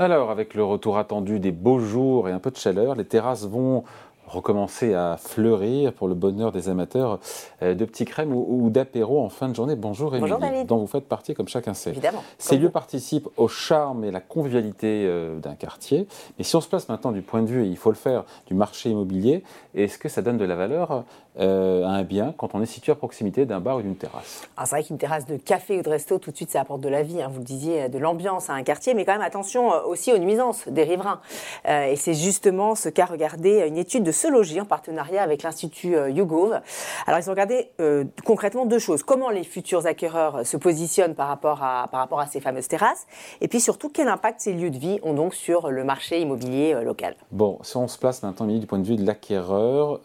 Alors, 0.00 0.30
avec 0.30 0.54
le 0.54 0.62
retour 0.62 0.96
attendu 0.96 1.40
des 1.40 1.50
beaux 1.50 1.80
jours 1.80 2.28
et 2.28 2.32
un 2.32 2.38
peu 2.38 2.52
de 2.52 2.56
chaleur, 2.56 2.94
les 2.94 3.04
terrasses 3.04 3.46
vont 3.48 3.82
recommencer 4.28 4.94
à 4.94 5.16
fleurir 5.16 5.92
pour 5.92 6.08
le 6.08 6.14
bonheur 6.14 6.52
des 6.52 6.68
amateurs 6.68 7.18
euh, 7.62 7.74
de 7.74 7.84
petits 7.84 8.04
crèmes 8.04 8.32
ou, 8.32 8.68
d'apéro 8.70 9.22
en 9.22 9.28
fin 9.28 9.48
de 9.48 9.54
journée. 9.54 9.76
Bonjour 9.76 10.14
Émilie, 10.14 10.64
dont 10.64 10.78
vous 10.78 10.86
faites 10.86 11.08
partie 11.08 11.34
comme 11.34 11.48
chacun 11.48 11.74
sait. 11.74 11.90
Évidemment. 11.90 12.22
Ces 12.38 12.58
lieux 12.58 12.70
participent 12.70 13.28
au 13.36 13.48
charme 13.48 14.04
et 14.04 14.10
la 14.10 14.20
convivialité 14.20 15.04
euh, 15.06 15.38
d'un 15.38 15.54
quartier. 15.54 16.06
Mais 16.38 16.44
si 16.44 16.54
on 16.56 16.60
se 16.60 16.68
place 16.68 16.88
maintenant 16.88 17.12
du 17.12 17.22
point 17.22 17.42
de 17.42 17.48
vue, 17.48 17.64
et 17.64 17.68
il 17.68 17.76
faut 17.76 17.90
le 17.90 17.96
faire, 17.96 18.24
du 18.46 18.54
marché 18.54 18.90
immobilier, 18.90 19.42
est-ce 19.74 19.98
que 19.98 20.08
ça 20.08 20.22
donne 20.22 20.36
de 20.36 20.44
la 20.44 20.54
valeur 20.54 21.04
euh, 21.38 21.84
à 21.84 21.90
un 21.90 22.02
bien 22.02 22.34
quand 22.36 22.54
on 22.54 22.62
est 22.62 22.66
situé 22.66 22.92
à 22.92 22.94
proximité 22.94 23.46
d'un 23.46 23.60
bar 23.60 23.76
ou 23.76 23.82
d'une 23.82 23.96
terrasse? 23.96 24.42
Ah, 24.56 24.66
C'est 24.66 24.76
vrai 24.76 24.84
qu'une 24.84 24.98
terrasse 24.98 25.26
de 25.26 25.36
café 25.36 25.78
ou 25.78 25.82
de 25.82 25.88
resto, 25.88 26.18
tout 26.18 26.30
de 26.30 26.36
suite, 26.36 26.50
ça 26.50 26.60
apporte 26.60 26.80
de 26.80 26.88
la 26.88 27.02
vie, 27.02 27.22
hein, 27.22 27.28
vous 27.32 27.38
le 27.38 27.44
disiez, 27.44 27.88
de 27.88 27.98
l'ambiance 27.98 28.50
à 28.50 28.54
un 28.54 28.62
quartier, 28.62 28.94
mais 28.94 29.04
quand 29.04 29.12
même 29.12 29.22
attention 29.22 29.70
aussi 29.86 30.12
aux 30.12 30.18
nuisances 30.18 30.68
des 30.68 30.82
riverains. 30.82 31.20
et 31.64 31.96
c'est 31.96 32.14
justement 32.14 32.74
ce 32.74 32.88
qu'a 32.88 33.06
regardé 33.06 33.66
une 33.66 33.76
étude 33.76 34.02
de 34.02 34.12
se 34.18 34.28
loger 34.28 34.60
en 34.60 34.64
partenariat 34.64 35.22
avec 35.22 35.42
l'Institut 35.42 35.96
euh, 35.96 36.10
YouGov. 36.10 36.60
Alors, 37.06 37.20
ils 37.20 37.28
ont 37.28 37.32
regardé 37.32 37.70
euh, 37.80 38.04
concrètement 38.24 38.66
deux 38.66 38.78
choses. 38.78 39.02
Comment 39.02 39.30
les 39.30 39.44
futurs 39.44 39.86
acquéreurs 39.86 40.44
se 40.44 40.56
positionnent 40.56 41.14
par 41.14 41.28
rapport, 41.28 41.62
à, 41.62 41.86
par 41.90 42.00
rapport 42.00 42.20
à 42.20 42.26
ces 42.26 42.40
fameuses 42.40 42.68
terrasses 42.68 43.06
et 43.40 43.48
puis 43.48 43.60
surtout 43.60 43.88
quel 43.88 44.08
impact 44.08 44.40
ces 44.40 44.52
lieux 44.52 44.70
de 44.70 44.78
vie 44.78 44.98
ont 45.02 45.14
donc 45.14 45.34
sur 45.34 45.70
le 45.70 45.84
marché 45.84 46.20
immobilier 46.20 46.74
euh, 46.74 46.82
local? 46.82 47.14
Bon, 47.30 47.58
si 47.62 47.76
on 47.76 47.88
se 47.88 47.98
place 47.98 48.22
maintenant 48.22 48.46
du 48.46 48.66
point 48.66 48.78
de 48.78 48.86
vue 48.86 48.96
de 48.96 49.06
l'acquéreur, 49.06 50.00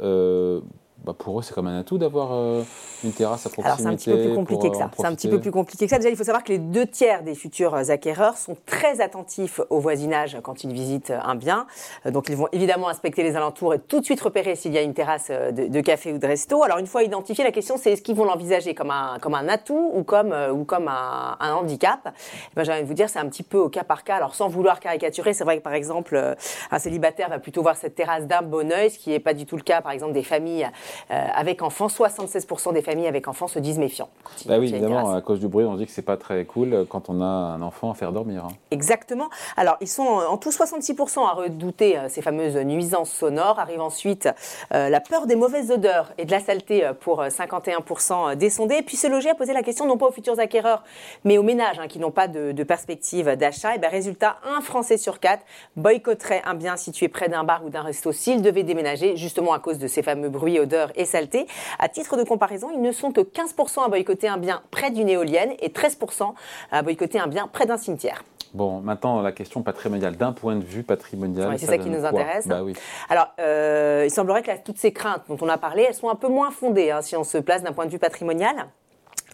bah, 1.03 1.13
pour 1.17 1.37
eux, 1.37 1.43
c'est 1.43 1.53
comme 1.53 1.67
un 1.67 1.81
atout 1.81 1.97
d'avoir 1.97 2.29
euh, 2.31 2.63
une 3.03 3.11
terrasse 3.11 3.45
à 3.45 3.49
proximité. 3.49 3.67
Alors, 3.67 3.79
c'est 3.79 3.87
un 3.87 3.95
petit 3.95 4.09
peu 4.09 4.23
plus 4.23 4.35
compliqué 4.35 4.69
que 4.71 4.77
ça. 4.77 4.89
C'est 4.97 5.05
un 5.05 5.15
petit 5.15 5.27
peu 5.27 5.41
plus 5.41 5.51
compliqué 5.51 5.85
que 5.85 5.89
ça. 5.89 5.97
Déjà, 5.97 6.09
il 6.09 6.15
faut 6.15 6.23
savoir 6.23 6.45
que 6.45 6.51
les 6.53 6.59
deux 6.59 6.87
tiers 6.87 7.23
des 7.23 7.35
futurs 7.35 7.75
acquéreurs 7.75 8.37
sont 8.37 8.55
très 8.65 9.01
attentifs 9.01 9.59
au 9.69 9.79
voisinage 9.79 10.37
quand 10.43 10.63
ils 10.63 10.71
visitent 10.71 11.11
un 11.11 11.35
bien. 11.35 11.67
Euh, 12.05 12.11
donc, 12.11 12.29
ils 12.29 12.37
vont 12.37 12.47
évidemment 12.53 12.87
inspecter 12.87 13.21
les 13.21 13.35
alentours 13.35 13.73
et 13.73 13.79
tout 13.79 13.99
de 13.99 14.05
suite 14.05 14.21
repérer 14.21 14.55
s'il 14.55 14.71
y 14.71 14.77
a 14.77 14.81
une 14.81 14.93
terrasse 14.93 15.27
euh, 15.29 15.51
de, 15.51 15.81
café 15.81 16.13
ou 16.13 16.17
de 16.19 16.25
resto. 16.25 16.63
Alors, 16.63 16.77
une 16.77 16.87
fois 16.87 17.03
identifié, 17.03 17.43
la 17.43 17.51
question, 17.51 17.75
c'est 17.77 17.91
est-ce 17.91 18.01
qu'ils 18.01 18.15
vont 18.15 18.25
l'envisager 18.25 18.73
comme 18.73 18.91
un, 18.91 19.17
comme 19.19 19.35
un 19.35 19.49
atout 19.49 19.91
ou 19.93 20.03
comme, 20.03 20.33
ou 20.53 20.63
comme 20.63 20.87
un, 20.87 21.53
handicap? 21.53 21.99
Eh 22.07 22.55
ben, 22.55 22.63
J'ai 22.63 22.71
envie 22.71 22.83
de 22.83 22.87
vous 22.87 22.93
dire, 22.93 23.09
c'est 23.09 23.19
un 23.19 23.27
petit 23.27 23.43
peu 23.43 23.57
au 23.57 23.67
cas 23.67 23.83
par 23.83 24.05
cas. 24.05 24.15
Alors, 24.15 24.35
sans 24.35 24.47
vouloir 24.47 24.79
caricaturer, 24.79 25.33
c'est 25.33 25.43
vrai 25.43 25.57
que, 25.57 25.63
par 25.63 25.73
exemple, 25.73 26.35
un 26.71 26.79
célibataire 26.79 27.27
va 27.27 27.39
plutôt 27.39 27.61
voir 27.61 27.75
cette 27.75 27.95
terrasse 27.95 28.25
d'un 28.25 28.41
bon 28.41 28.71
oeil, 28.71 28.89
ce 28.89 28.97
qui 28.97 29.09
n'est 29.09 29.19
pas 29.19 29.33
du 29.33 29.45
tout 29.45 29.57
le 29.57 29.63
cas, 29.63 29.81
par 29.81 29.91
exemple, 29.91 30.13
des 30.13 30.23
familles 30.23 30.53
euh, 30.63 30.67
avec 31.09 31.61
enfants, 31.61 31.87
76% 31.87 32.73
des 32.73 32.81
familles 32.81 33.07
avec 33.07 33.27
enfants 33.27 33.47
se 33.47 33.59
disent 33.59 33.79
méfiants. 33.79 34.09
Bah 34.45 34.57
oui, 34.59 34.69
évidemment, 34.69 35.13
à 35.13 35.21
cause 35.21 35.39
du 35.39 35.47
bruit, 35.47 35.65
on 35.65 35.75
dit 35.75 35.85
que 35.85 35.91
c'est 35.91 36.01
pas 36.01 36.17
très 36.17 36.45
cool 36.45 36.85
quand 36.89 37.09
on 37.09 37.21
a 37.21 37.25
un 37.25 37.61
enfant 37.61 37.91
à 37.91 37.93
faire 37.93 38.11
dormir. 38.11 38.45
Hein. 38.45 38.53
Exactement. 38.71 39.29
Alors, 39.57 39.77
ils 39.81 39.87
sont 39.87 40.03
en 40.03 40.37
tout 40.37 40.49
66% 40.49 41.25
à 41.25 41.33
redouter 41.33 41.97
euh, 41.97 42.09
ces 42.09 42.21
fameuses 42.21 42.55
nuisances 42.55 43.11
sonores. 43.11 43.59
Arrive 43.59 43.81
ensuite 43.81 44.29
euh, 44.73 44.89
la 44.89 44.99
peur 44.99 45.27
des 45.27 45.35
mauvaises 45.35 45.71
odeurs 45.71 46.13
et 46.17 46.25
de 46.25 46.31
la 46.31 46.39
saleté 46.39 46.89
pour 47.01 47.23
51% 47.23 48.35
des 48.35 48.49
sondés. 48.49 48.77
Et 48.77 48.81
puis 48.81 48.97
se 48.97 49.07
loger 49.07 49.29
a 49.29 49.35
posé 49.35 49.53
la 49.53 49.63
question 49.63 49.85
non 49.85 49.97
pas 49.97 50.07
aux 50.07 50.11
futurs 50.11 50.39
acquéreurs, 50.39 50.83
mais 51.23 51.37
aux 51.37 51.43
ménages 51.43 51.79
hein, 51.79 51.87
qui 51.87 51.99
n'ont 51.99 52.11
pas 52.11 52.27
de, 52.27 52.63
perspective 52.63 53.35
d'achat. 53.35 53.75
Et 53.75 53.79
bien, 53.79 53.89
résultat, 53.89 54.37
un 54.43 54.61
Français 54.61 54.97
sur 54.97 55.19
quatre 55.19 55.43
boycotterait 55.75 56.41
un 56.45 56.53
bien 56.53 56.77
situé 56.77 57.07
près 57.07 57.29
d'un 57.29 57.43
bar 57.43 57.63
ou 57.65 57.69
d'un 57.69 57.81
resto 57.81 58.11
s'il 58.11 58.41
devait 58.41 58.63
déménager, 58.63 59.15
justement 59.17 59.53
à 59.53 59.59
cause 59.59 59.77
de 59.77 59.87
ces 59.87 60.01
fameux 60.01 60.29
bruits, 60.29 60.59
odeurs 60.59 60.82
et 60.95 61.05
saleté. 61.05 61.47
À 61.79 61.89
titre 61.89 62.17
de 62.17 62.23
comparaison, 62.23 62.69
ils 62.73 62.81
ne 62.81 62.91
sont 62.91 63.11
que 63.11 63.21
15% 63.21 63.85
à 63.85 63.87
boycotter 63.89 64.27
un 64.27 64.37
bien 64.37 64.61
près 64.71 64.91
d'une 64.91 65.09
éolienne 65.09 65.53
et 65.59 65.69
13% 65.69 66.33
à 66.71 66.81
boycotter 66.81 67.19
un 67.19 67.27
bien 67.27 67.47
près 67.47 67.65
d'un 67.65 67.77
cimetière. 67.77 68.23
Bon, 68.53 68.81
maintenant 68.81 69.21
la 69.21 69.31
question 69.31 69.63
patrimoniale, 69.63 70.15
d'un 70.15 70.31
point 70.31 70.55
de 70.55 70.63
vue 70.63 70.83
patrimonial. 70.83 71.57
c'est 71.57 71.65
ça, 71.65 71.79
qui 71.79 71.89
nous 71.89 72.05
intéresse. 72.05 72.47
Bah 72.47 72.63
oui. 72.63 72.73
Alors, 73.09 73.29
euh, 73.39 74.03
il 74.05 74.11
semblerait 74.11 74.43
que 74.43 74.51
toutes 74.63 74.77
ces 74.77 74.93
craintes 74.93 75.23
dont 75.27 75.37
on 75.41 75.49
a 75.49 75.57
parlé, 75.57 75.85
elles 75.87 75.95
sont 75.95 76.09
un 76.09 76.15
peu 76.15 76.27
moins 76.27 76.51
fondées 76.51 76.91
hein, 76.91 77.01
si 77.01 77.15
on 77.15 77.23
se 77.23 77.39
place 77.39 77.63
d'un 77.63 77.73
point 77.73 77.85
de 77.85 77.91
vue 77.91 77.99
patrimonial. 77.99 78.67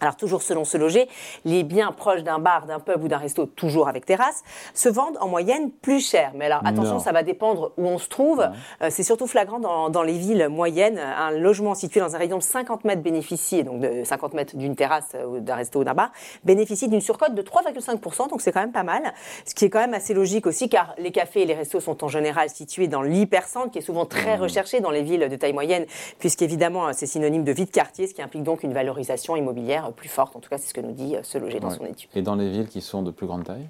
Alors 0.00 0.16
toujours 0.16 0.42
selon 0.42 0.64
ce 0.64 0.78
loger, 0.78 1.08
les 1.44 1.62
biens 1.62 1.92
proches 1.92 2.22
d'un 2.22 2.38
bar, 2.38 2.66
d'un 2.66 2.80
pub 2.80 3.04
ou 3.04 3.08
d'un 3.08 3.18
resto, 3.18 3.44
toujours 3.44 3.88
avec 3.88 4.06
terrasse, 4.06 4.42
se 4.72 4.88
vendent 4.88 5.18
en 5.20 5.28
moyenne 5.28 5.70
plus 5.70 6.00
cher. 6.00 6.32
Mais 6.34 6.46
alors 6.46 6.62
attention, 6.64 6.98
ça 6.98 7.12
va 7.12 7.22
dépendre 7.22 7.72
où 7.76 7.86
on 7.86 7.98
se 7.98 8.08
trouve. 8.08 8.48
Euh, 8.82 8.88
c'est 8.90 9.02
surtout 9.02 9.26
flagrant 9.26 9.60
dans, 9.90 10.02
les 10.02 10.16
villes 10.16 10.48
moyennes. 10.48 10.98
Un 10.98 11.32
logement 11.32 11.74
situé 11.74 12.00
dans 12.00 12.14
un 12.14 12.18
rayon 12.18 12.38
de 12.38 12.42
50 12.42 12.84
mètres 12.84 13.02
bénéficie, 13.02 13.62
donc 13.62 13.80
de 13.80 14.02
50 14.04 14.32
mètres 14.32 14.56
d'une 14.56 14.74
terrasse 14.74 15.12
euh, 15.14 15.26
ou 15.26 15.40
d'un 15.40 15.54
resto 15.54 15.80
ou 15.80 15.84
d'un 15.84 15.94
bar, 15.94 16.10
bénéficie 16.44 16.88
d'une 16.88 17.02
surcote 17.02 17.34
de 17.34 17.42
3,5%, 17.42 18.30
donc 18.30 18.40
c'est 18.40 18.52
quand 18.52 18.60
même 18.60 18.72
pas 18.72 18.82
mal. 18.82 19.02
Ce 19.44 19.54
qui 19.54 19.66
est 19.66 19.70
quand 19.70 19.80
même 19.80 19.94
assez 19.94 20.14
logique 20.14 20.46
aussi, 20.46 20.70
car 20.70 20.94
les 20.98 21.12
cafés 21.12 21.42
et 21.42 21.46
les 21.46 21.54
restos 21.54 21.80
sont 21.80 22.02
en 22.02 22.08
général 22.08 22.48
situés 22.48 22.88
dans 22.88 23.02
l'hypercentre, 23.02 23.70
qui 23.70 23.78
est 23.78 23.82
souvent 23.82 24.06
très 24.06 24.38
mmh. 24.38 24.42
recherché 24.42 24.80
dans 24.80 24.90
les 24.90 25.02
villes 25.02 25.28
de 25.28 25.36
taille 25.36 25.52
moyenne, 25.52 25.84
puisqu'évidemment 26.18 26.92
c'est 26.94 27.06
synonyme 27.06 27.44
de 27.44 27.52
vie 27.52 27.66
de 27.66 27.70
quartier, 27.70 28.06
ce 28.06 28.14
qui 28.14 28.22
implique 28.22 28.44
donc 28.44 28.62
une 28.62 28.72
valorisation 28.72 29.36
immobilière 29.36 29.89
plus 29.90 30.08
forte. 30.08 30.36
En 30.36 30.40
tout 30.40 30.50
cas, 30.50 30.58
c'est 30.58 30.68
ce 30.68 30.74
que 30.74 30.80
nous 30.80 30.92
dit 30.92 31.16
euh, 31.16 31.20
ce 31.22 31.38
loger 31.38 31.60
dans 31.60 31.70
son 31.70 31.84
étude. 31.84 32.08
Et 32.14 32.22
dans 32.22 32.34
les 32.34 32.48
villes 32.48 32.68
qui 32.68 32.80
sont 32.80 33.02
de 33.02 33.10
plus 33.10 33.26
grande 33.26 33.44
taille? 33.44 33.66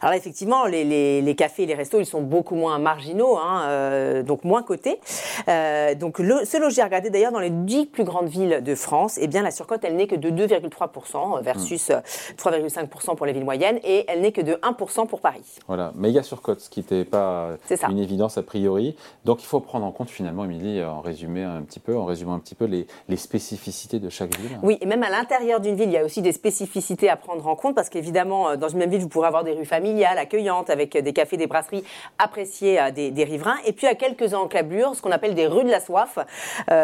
Alors 0.00 0.14
effectivement, 0.14 0.64
les, 0.64 1.34
cafés 1.36 1.64
et 1.64 1.66
les 1.66 1.74
restos, 1.74 2.00
ils 2.00 2.06
sont 2.06 2.22
beaucoup 2.22 2.54
moins 2.54 2.78
marginaux, 2.78 3.36
hein, 3.36 3.62
euh, 3.66 4.22
donc 4.22 4.44
moins 4.44 4.62
cotés. 4.62 5.00
Euh, 5.48 5.94
donc 5.94 6.18
le, 6.18 6.44
ce 6.44 6.56
loger 6.60 6.82
regardé 6.82 7.10
d'ailleurs 7.10 7.32
dans 7.32 7.40
les 7.40 7.50
10 7.50 7.86
plus 7.86 8.04
grandes 8.04 8.28
villes 8.28 8.62
de 8.62 8.74
France, 8.74 9.18
eh 9.20 9.26
bien 9.26 9.42
la 9.42 9.50
surcote, 9.50 9.80
elle 9.84 9.96
n'est 9.96 10.06
que 10.06 10.16
de 10.16 10.30
2,3% 10.30 11.42
versus 11.42 11.90
3,5% 11.90 13.16
pour 13.16 13.26
les 13.26 13.32
villes 13.32 13.44
moyennes 13.44 13.78
et 13.84 14.04
elle 14.08 14.20
n'est 14.20 14.32
que 14.32 14.40
de 14.40 14.54
1% 14.54 15.06
pour 15.06 15.20
Paris. 15.20 15.58
Voilà, 15.66 15.92
méga 15.94 16.22
surcote, 16.22 16.60
ce 16.60 16.70
qui 16.70 16.80
n'était 16.80 17.04
pas 17.04 17.50
une 17.88 17.98
évidence 17.98 18.38
a 18.38 18.42
priori. 18.42 18.96
Donc 19.24 19.42
il 19.42 19.46
faut 19.46 19.60
prendre 19.60 19.86
en 19.86 19.92
compte 19.92 20.10
finalement, 20.10 20.44
Émilie, 20.44 20.82
en 20.82 21.00
résumé 21.00 21.42
un 21.44 21.62
petit 21.62 21.80
peu, 21.80 21.96
en 21.96 22.04
résumant 22.04 22.34
un 22.34 22.38
petit 22.38 22.54
peu 22.54 22.64
les, 22.64 22.86
les 23.08 23.16
spécificités 23.16 23.98
de 23.98 24.08
chaque 24.08 24.36
ville. 24.38 24.58
Oui, 24.62 24.78
et 24.80 24.86
même 24.86 25.02
à 25.02 25.10
l'intérieur 25.10 25.57
d'une 25.60 25.76
ville, 25.76 25.88
il 25.88 25.92
y 25.92 25.98
a 25.98 26.04
aussi 26.04 26.22
des 26.22 26.32
spécificités 26.32 27.08
à 27.08 27.16
prendre 27.16 27.46
en 27.46 27.56
compte 27.56 27.74
parce 27.74 27.88
qu'évidemment, 27.88 28.50
euh, 28.50 28.56
dans 28.56 28.68
une 28.68 28.78
même 28.78 28.90
ville, 28.90 29.00
vous 29.00 29.08
pourrez 29.08 29.26
avoir 29.26 29.44
des 29.44 29.52
rues 29.52 29.64
familiales, 29.64 30.18
accueillantes, 30.18 30.70
avec 30.70 30.96
euh, 30.96 31.02
des 31.02 31.12
cafés, 31.12 31.36
des 31.36 31.46
brasseries 31.46 31.84
appréciées 32.18 32.80
euh, 32.80 32.90
des, 32.90 33.24
riverains. 33.24 33.56
Et 33.66 33.72
puis 33.72 33.86
à 33.86 33.94
quelques 33.94 34.34
encablures, 34.34 34.94
ce 34.94 35.02
qu'on 35.02 35.10
appelle 35.10 35.34
des 35.34 35.46
rues 35.46 35.64
de 35.64 35.70
la 35.70 35.80
soif, 35.80 36.18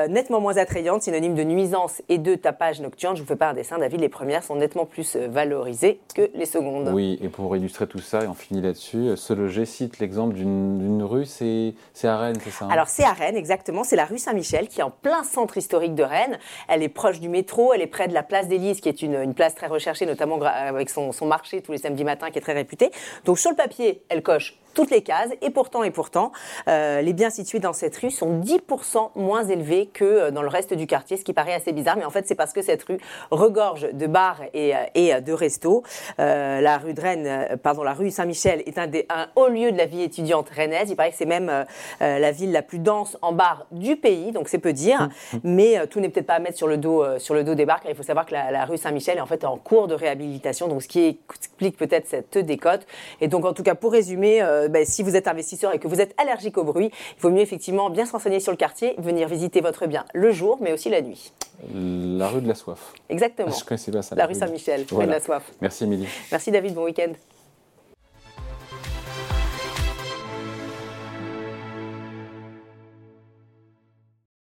nettement 0.08 0.40
moins 0.40 0.56
attrayantes, 0.56 1.02
synonyme 1.02 1.34
de 1.34 1.44
nuisance 1.44 2.02
et 2.08 2.18
de 2.18 2.34
tapage 2.34 2.80
nocturne. 2.80 3.16
Je 3.16 3.22
vous 3.22 3.28
fais 3.28 3.36
pas 3.36 3.48
un 3.48 3.54
dessin, 3.54 3.78
David. 3.78 4.00
Les 4.00 4.08
premières 4.08 4.42
sont 4.42 4.56
nettement 4.56 4.84
plus 4.84 5.16
valorisées 5.16 6.00
que 6.14 6.30
les 6.34 6.46
secondes. 6.46 6.90
Oui, 6.92 7.18
et 7.22 7.28
pour 7.28 7.56
illustrer 7.56 7.86
tout 7.86 8.00
ça, 8.00 8.24
et 8.24 8.26
on 8.26 8.34
finit 8.34 8.60
là-dessus, 8.60 9.16
ce 9.16 9.32
loger 9.32 9.64
cite 9.64 9.98
l'exemple 9.98 10.34
d'une 10.34 11.02
rue, 11.02 11.24
c'est 11.24 11.74
à 12.02 12.18
Rennes, 12.18 12.38
c'est 12.42 12.50
ça 12.50 12.66
hein? 12.66 12.68
Alors 12.70 12.88
c'est 12.88 13.04
à 13.04 13.12
Rennes, 13.12 13.36
exactement. 13.36 13.84
C'est 13.84 13.96
la 13.96 14.04
rue 14.04 14.18
Saint-Michel 14.18 14.68
qui 14.68 14.80
est 14.80 14.84
en 14.84 14.90
plein 14.90 15.22
centre 15.22 15.56
historique 15.56 15.94
de 15.94 16.02
Rennes. 16.02 16.38
Elle 16.68 16.82
est 16.82 16.88
proche 16.88 17.20
du 17.20 17.28
métro, 17.28 17.72
elle 17.72 17.82
est 17.82 17.86
près 17.86 18.08
de 18.08 18.14
la 18.14 18.22
place 18.22 18.48
qui 18.72 18.88
est 18.88 19.02
une, 19.02 19.34
place 19.34 19.54
très 19.54 19.66
recherchée, 19.66 20.06
notamment 20.06 20.40
avec 20.42 20.90
son, 20.90 21.12
son 21.12 21.26
marché 21.26 21.60
tous 21.60 21.72
les 21.72 21.78
samedis 21.78 22.04
matins 22.04 22.30
qui 22.30 22.38
est 22.38 22.42
très 22.42 22.52
réputé. 22.52 22.90
Donc 23.24 23.38
sur 23.38 23.50
le 23.50 23.56
papier, 23.56 24.02
elle 24.08 24.22
coche 24.22 24.58
toutes 24.74 24.90
les 24.90 25.02
cases. 25.02 25.30
Et 25.40 25.50
pourtant, 25.50 25.82
et 25.82 25.90
pourtant, 25.90 26.32
euh, 26.68 27.00
les 27.00 27.12
biens 27.12 27.30
situés 27.30 27.60
dans 27.60 27.72
cette 27.72 27.96
rue 27.96 28.10
sont 28.10 28.40
10% 28.40 29.10
moins 29.14 29.44
élevés 29.44 29.86
que 29.86 30.04
euh, 30.04 30.30
dans 30.30 30.42
le 30.42 30.48
reste 30.48 30.74
du 30.74 30.86
quartier, 30.86 31.16
ce 31.16 31.24
qui 31.24 31.32
paraît 31.32 31.54
assez 31.54 31.72
bizarre. 31.72 31.96
Mais 31.96 32.04
en 32.04 32.10
fait, 32.10 32.26
c'est 32.26 32.34
parce 32.34 32.52
que 32.52 32.60
cette 32.60 32.82
rue 32.82 32.98
regorge 33.30 33.88
de 33.92 34.06
bars 34.06 34.40
et, 34.52 34.74
euh, 34.74 34.78
et 34.94 35.20
de 35.20 35.32
restos. 35.32 35.82
la 36.18 36.78
rue 36.78 36.94
de 36.94 37.00
Rennes, 37.00 37.58
pardon, 37.62 37.82
la 37.82 37.94
rue 37.94 38.10
Saint-Michel 38.10 38.62
est 38.66 38.78
un, 38.78 38.86
des, 38.86 39.06
un 39.08 39.28
haut 39.36 39.48
lieu 39.48 39.70
de 39.70 39.78
la 39.78 39.86
vie 39.86 40.02
étudiante 40.02 40.50
rennaise. 40.50 40.90
Il 40.90 40.96
paraît 40.96 41.10
que 41.10 41.16
c'est 41.16 41.24
même 41.26 41.64
la 42.00 42.30
ville 42.32 42.50
la 42.50 42.62
plus 42.62 42.80
dense 42.80 43.16
en 43.22 43.32
bars 43.32 43.66
du 43.70 43.96
pays, 43.96 44.32
donc 44.32 44.48
c'est 44.48 44.58
peu 44.58 44.72
dire. 44.72 45.02
Mmh. 45.02 45.38
Mais 45.44 45.86
tout 45.86 46.00
n'est 46.00 46.08
peut-être 46.08 46.26
pas 46.26 46.34
à 46.34 46.38
mettre 46.40 46.56
sur 46.56 46.66
le 46.66 46.76
dos, 46.76 47.04
sur 47.18 47.34
le 47.34 47.44
dos 47.44 47.54
des 47.54 47.66
bars, 47.66 47.80
car 47.80 47.90
il 47.90 47.96
faut 47.96 48.02
savoir 48.02 48.26
que 48.26 48.32
la, 48.32 48.50
rue 48.64 48.78
Saint-Michel 48.78 49.18
est 49.18 49.20
en 49.20 49.26
fait 49.26 49.44
en 49.44 49.56
cours 49.56 49.88
de 49.88 49.94
réhabilitation, 49.94 50.68
donc 50.68 50.82
ce 50.82 50.88
qui 50.88 51.18
explique 51.30 51.76
peut-être 51.76 52.06
cette 52.06 52.38
décote. 52.38 52.86
Et 53.20 53.28
donc, 53.28 53.44
en 53.44 53.52
tout 53.52 53.62
cas, 53.64 53.74
pour 53.74 53.92
résumer, 53.92 54.42
euh, 54.42 54.68
ben, 54.68 54.84
si 54.86 55.02
vous 55.02 55.16
êtes 55.16 55.26
investisseur 55.26 55.74
et 55.74 55.78
que 55.78 55.88
vous 55.88 56.00
êtes 56.00 56.14
allergique 56.20 56.56
au 56.58 56.64
bruit, 56.64 56.90
il 57.16 57.20
vaut 57.20 57.30
mieux 57.30 57.40
effectivement 57.40 57.90
bien 57.90 58.06
se 58.06 58.12
renseigner 58.12 58.38
sur 58.38 58.52
le 58.52 58.56
quartier, 58.56 58.94
venir 58.98 59.26
visiter 59.26 59.60
votre 59.60 59.86
bien 59.86 60.04
le 60.14 60.30
jour, 60.30 60.58
mais 60.60 60.72
aussi 60.72 60.88
la 60.90 61.02
nuit. 61.02 61.32
La 61.74 62.28
rue 62.28 62.40
de 62.40 62.48
la 62.48 62.54
soif. 62.54 62.92
Exactement. 63.08 63.50
Je 63.50 63.64
connaissais 63.64 63.90
pas 63.90 64.02
ça. 64.02 64.14
La, 64.14 64.26
rue 64.26 64.34
Saint-Michel, 64.34 64.84
rue 64.90 65.06
de 65.06 65.10
la 65.10 65.20
soif. 65.20 65.50
Merci 65.60 65.84
Émilie. 65.84 66.06
Merci 66.30 66.50
David, 66.50 66.74
bon 66.74 66.84
week-end. 66.84 67.12